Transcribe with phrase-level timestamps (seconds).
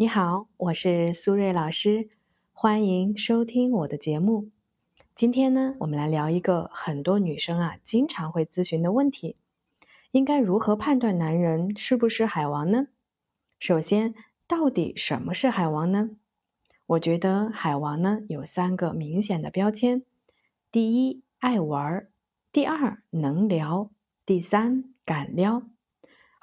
[0.00, 2.08] 你好，我是苏瑞老师，
[2.52, 4.48] 欢迎收听我的节目。
[5.16, 9.34] 今天呢，我们来聊一个很多女生啊经常会咨询的问题：
[10.12, 12.86] 应该如何判断男人是不是海王呢？
[13.58, 14.14] 首先，
[14.46, 16.10] 到底什么是海王呢？
[16.86, 20.04] 我觉得海王呢有三个明显的标签：
[20.70, 22.04] 第一，爱玩；
[22.52, 23.90] 第二，能聊；
[24.24, 25.64] 第三，敢撩。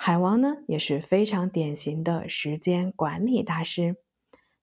[0.08, 3.96] 海王呢也是非常典型的时间管理大师，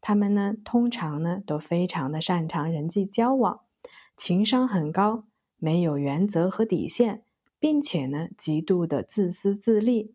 [0.01, 3.63] 他们呢通常呢都非常的擅长人际交往，
[4.17, 5.25] 情商很高，
[5.57, 7.25] 没有原则和底线，
[7.59, 10.15] 并且呢极度的自私自利。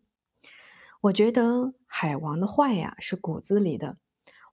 [1.02, 3.98] 我觉得海王的坏呀是骨子里的，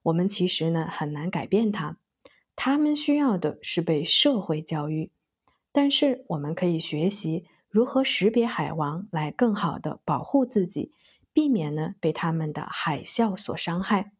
[0.02, 1.96] 我们其实呢很难改变他，
[2.54, 5.10] 他们需要的是被社会教育，
[5.72, 7.46] 但是我们可以学习。
[7.76, 10.92] 如何识别海王，来更好的保护自己，
[11.34, 14.12] 避免呢被他们的海啸所伤害？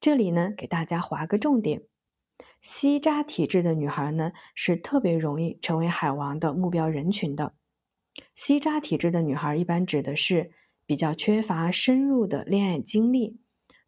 [0.00, 1.82] 这里呢给大家划个重点：
[2.62, 7.54] 吸渣体质的女孩呢是特别容易成为海王的目标人群的。
[8.36, 10.52] 吸渣体质的女孩一般指的是
[10.86, 13.40] 比较缺乏深入的恋爱经历，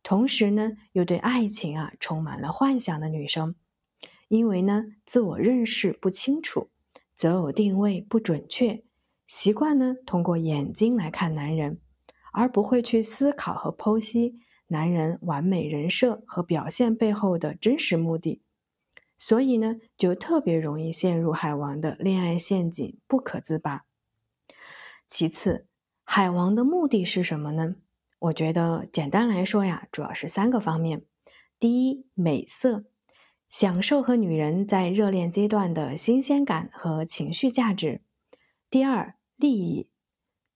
[0.02, 3.54] 同时呢又对爱情啊充满了幻想的女生，
[4.26, 6.70] 因为呢自我认识不清楚，
[7.14, 8.82] 择偶定位不准确。
[9.28, 11.78] 习惯呢，通过眼睛来看男人，
[12.32, 18.40] 而不会去思考和剖析男人完美人设和表现背后的真实目的，
[19.18, 23.84] 所以呢，就特别容易陷入海王的恋爱陷阱，不可自拔。
[25.06, 25.66] 其次，
[26.04, 27.76] 海王的目的是什么呢？
[28.20, 31.02] 我觉得简单来说呀，主要是三个方面：
[31.60, 32.86] 第一，美色，
[33.50, 38.00] 享受和女人在热恋阶段的新鲜感和情绪价值；
[38.70, 39.88] 第二，利益，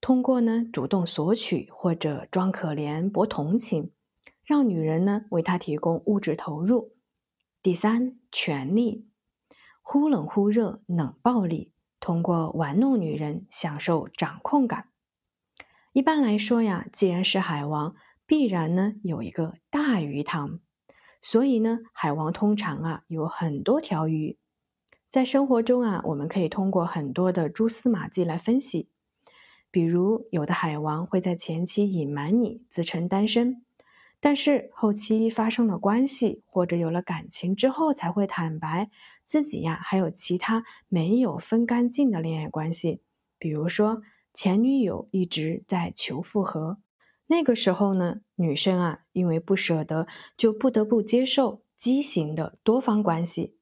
[0.00, 3.92] 通过呢主动索取或者装可怜博同情，
[4.44, 6.97] 让女人呢为他提供物质投入。
[7.62, 9.06] 第三，权力，
[9.83, 14.89] 忽冷忽热冷暴力，通过玩弄女人享受掌控感。
[15.92, 17.95] 一般来说呀，既然是海王，
[18.27, 20.58] 必然呢有一个大鱼塘，
[21.20, 24.40] 所以呢海王通常啊有很多条鱼。
[25.12, 28.89] 在生活中啊，我们可以通过很多的蛛丝马迹来分析，
[29.70, 33.62] 比如有的海王会在前期隐瞒你，自称单身，
[34.20, 38.89] 但是后期发生了关系或者有了感情之后，才会坦白
[39.22, 43.02] 自己呀还有其他没有分干净的恋爱关系，
[43.39, 44.01] 比如说
[44.33, 46.78] 前女友一直在求复合，
[47.27, 50.06] 那个时候呢，女生啊因为不舍得，
[50.39, 53.58] 就不得不接受畸形的多方关系。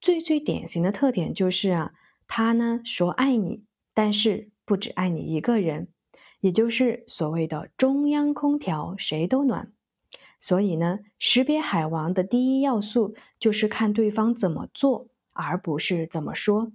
[0.00, 1.92] 最最典型的特点就是啊，
[2.26, 5.88] 他呢说爱你，但是不只爱你一个人，
[6.40, 9.72] 也就是所谓的中央空调谁都暖。
[10.38, 16.70] 所以呢，识别海王的第一要素就是看对方怎么做，而不是怎么说。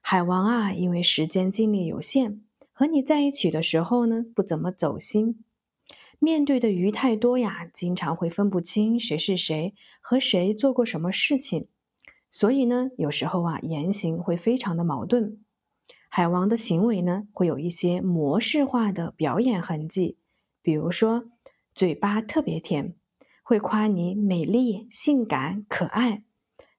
[0.00, 2.42] 海王啊，因为时间精力有限，
[2.72, 5.42] 和你在一起的时候呢，不怎么走心，
[6.20, 11.66] 面对的鱼太多呀，经常会分不清谁是谁，和谁做过什么事情。
[12.30, 15.44] 所以呢，有时候啊，言行会非常的矛盾。
[16.08, 20.16] 海王的行为呢，会有一些模式化的表演痕迹，
[20.62, 21.24] 比如说
[21.74, 22.94] 嘴巴特别甜，
[23.42, 26.22] 会夸你美丽、性感、可爱；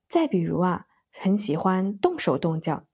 [0.08, 2.86] 再比如啊，很喜欢动手动脚，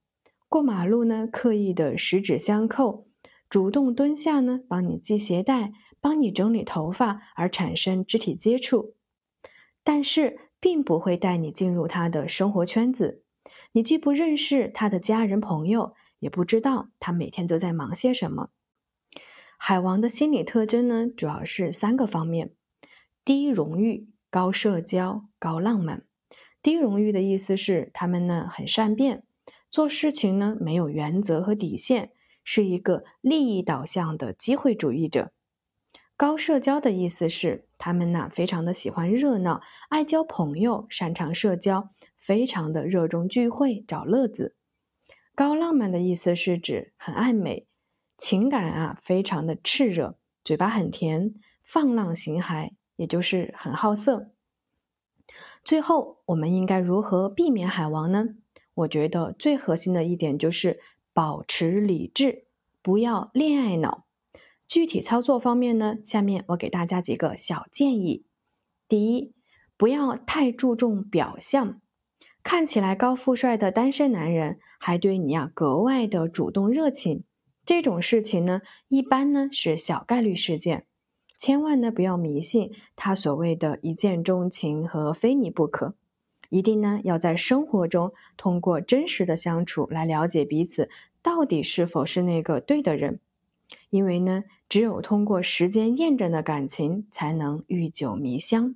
[0.49, 3.07] 过马路呢，刻意的十指相扣，
[3.49, 8.95] 主动蹲下呢，帮你系鞋带，帮你整理头发，而产生肢体接触。
[9.83, 13.23] 但是，并不会带你进入他的生活圈子，
[13.71, 18.49] 你既不认识他的家人朋友，也不知道他每天都在忙些什么。
[19.57, 22.53] 海王的心理特征呢，主要是三个方面：
[23.25, 26.05] 低荣誉、高社交、高浪漫。
[26.61, 29.23] 低荣誉的意思是他们呢很善变，
[29.71, 32.11] 做事情呢没有原则和底线，
[32.43, 35.31] 是一个利益导向的机会主义者。
[36.17, 44.55] 高社交的意思是，他们呢非常的喜欢热闹，爱交朋友，擅长社交，非常的热衷聚会，找乐子。
[45.35, 47.67] 高浪漫的意思是指很爱美，
[48.17, 54.31] 情感啊非常的炽热，嘴巴很甜，放浪形骸，也就是很好色。
[55.63, 58.29] 最后，我们应该如何避免海王呢？
[58.73, 60.79] 我觉得最核心的一点就是
[61.13, 62.47] 保持理智，
[62.81, 64.06] 不要恋爱脑。
[64.67, 68.25] 具体操作方面呢，下面我给大家几个小建议。
[68.87, 69.33] 第一，
[69.77, 71.81] 不要太注重表象，
[72.43, 77.23] 看起来高富帅的单身男人还对你啊格外的主动热情，
[77.65, 80.85] 这种事情呢，一般呢是小概率事件，
[81.37, 85.95] 千万呢不要迷信他所谓的一见钟情和非你不可，
[86.49, 90.89] 一定呢要在生活中通过真实的相处来了解彼此
[91.21, 93.19] 到底是否是那个对的人，
[93.89, 98.75] 因为呢只有通过时间验证的感情才能愈久弥香。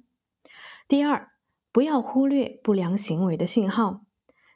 [0.87, 1.29] 第二，
[1.71, 4.01] 不要忽略不良行为的信号，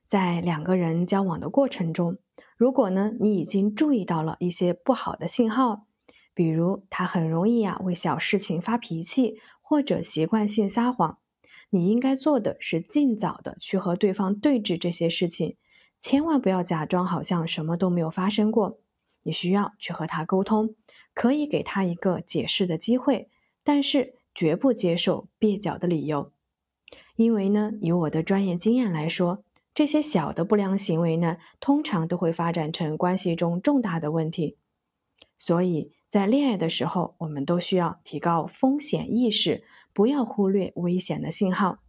[0.05, 2.17] 在两个人交往的过程中。
[2.57, 5.87] 如果呢，你已经注意到了一些不好的信号，
[6.33, 11.17] 比如他很容易啊为小事情发脾气，或者习惯性撒谎，
[11.69, 15.57] 你应该做的是尽早的去和对方对峙这些事情，
[15.99, 18.79] 千万不要假装好像什么都没有发生过。
[19.25, 20.75] 你需要去和他沟通，
[21.15, 23.27] 可以给他一个解释的机会，
[23.63, 26.31] 但是绝不接受蹩脚的理由，
[27.15, 29.43] 因为呢，以我的专业经验来说。
[29.73, 34.55] 这些小的不良行为呢，通常都会发展成关系中重大的问题。
[35.37, 41.79] 所以在恋爱的时候，我们都需要提高风险意识，不要忽略危险的信号。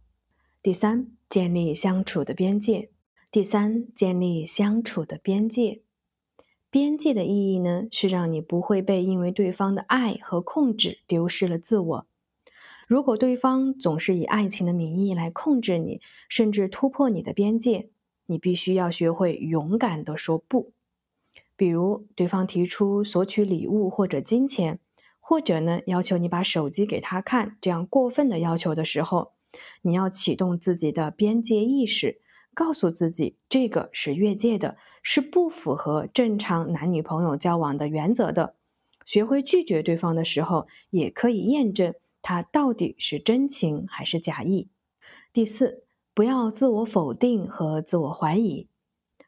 [0.61, 2.89] 第三，建立相处的边界。
[3.31, 5.81] 第三，建立相处的边界。
[6.77, 12.07] 边界的意义呢，是让你不会被因为对方的爱和控制丢失了自我。
[12.87, 17.89] 如果对方总是以爱情的名义来控制你，甚至突破你的边界，
[18.27, 20.71] 你必须要学会勇敢地说不。
[21.55, 24.77] 比如，对方提出索取礼物或者金钱，
[25.19, 29.31] 或者呢要求你把手机给他看，这样过分的要求的时候，
[29.81, 32.21] 你要启动自己的边界意识，
[32.57, 38.55] 告诉自己这个是越界的，是不符合正常男女朋友交往的原则的。
[39.05, 41.93] 学会拒绝对方的时候，也可以验证。
[42.23, 44.69] 他到底是真情还是假意？
[45.31, 45.83] 第四，
[46.15, 48.67] 不要自我否定和自我怀疑。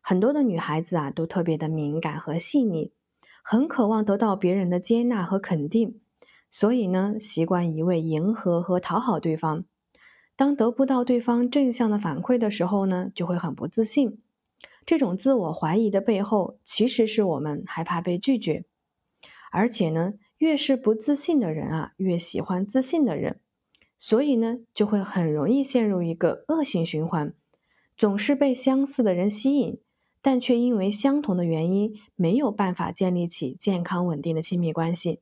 [0.02, 2.94] 很多的女孩子啊，都特别的敏感和细腻，
[3.44, 6.02] 很渴望得到别人的接纳和肯定，
[6.50, 9.66] 所以呢，习惯一味迎合和讨好对方。
[10.40, 14.22] 当得不到对方正向的反馈的时候呢，就会很不自信。
[14.86, 18.64] 这种自我怀疑的背后，其实是我们害怕被拒绝，
[19.52, 20.14] 而且呢。
[20.38, 23.42] 越是不自信的人啊，越喜欢自信的人，
[23.98, 27.34] 所以呢，就会很容易陷入一个恶性循环，
[27.98, 29.82] 总是被相似的人吸引，
[30.22, 35.20] 但却因为相同的原因没有办法建立起健康稳定的亲密关系。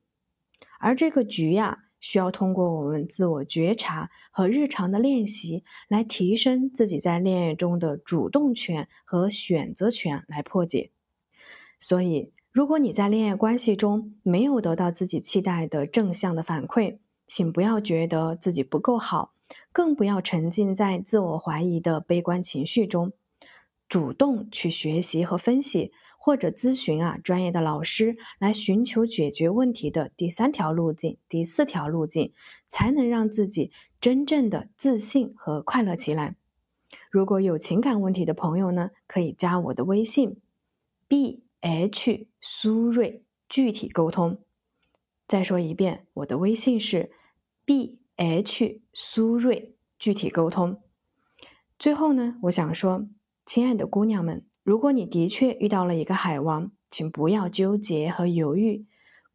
[0.78, 10.92] 而这个局呀，需要通过我们自我觉察和日常的练习，来提升自己在恋爱中的主动权和选择权来破解。
[11.80, 12.32] 所以。
[12.54, 16.98] 如果你在恋爱关系中没有得到自己期待的正向的反馈，
[17.28, 19.36] 请不要觉得自己不够好，
[19.72, 23.14] 更不要沉浸在自我怀疑的悲观情绪中，
[23.88, 25.92] 主动去学习和分析，
[26.28, 32.34] 或者咨询啊专业的老师来寻求解决问题的第三条路径、第四条路径，
[32.68, 33.72] 才能让自己
[34.02, 36.36] 真正的自信和快乐起来。
[37.10, 40.42] 如果有情感问题的朋友呢，可以加我的微信
[41.08, 41.46] b。
[41.62, 44.40] H 苏瑞具体沟通，
[45.30, 47.10] 再说一遍，我的微信是
[47.64, 50.82] B H 苏瑞具体沟通。
[51.80, 53.08] 最后呢，我想说，
[53.46, 58.86] 亲爱的姑娘们，如果你的确遇到了一个海王，请不要纠结和犹豫，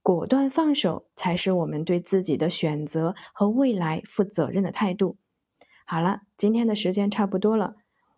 [0.02, 5.16] 果断放手才是我们对自己的选择和未来负责任的态度。
[5.86, 7.76] 好了，今天的时间差不多了，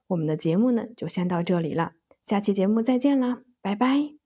[0.08, 1.92] 我们的节目呢就先到这里了，
[2.24, 3.42] 下期节目再见啦。
[3.62, 4.23] 拜拜。